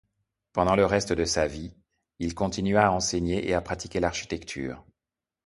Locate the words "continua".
2.33-2.87